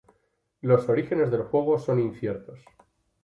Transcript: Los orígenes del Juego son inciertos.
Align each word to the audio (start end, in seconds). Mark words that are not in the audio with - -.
Los 0.61 0.89
orígenes 0.89 1.29
del 1.29 1.43
Juego 1.43 1.77
son 1.77 1.99
inciertos. 1.99 2.59